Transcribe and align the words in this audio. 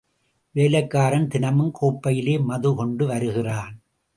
வேலைக்காரன் 0.55 1.27
தினமும் 1.27 1.71
கோப்பையிலே 1.81 2.35
மது 2.43 2.75
கொண்டு 2.75 3.05
வருகிறான். 3.05 3.75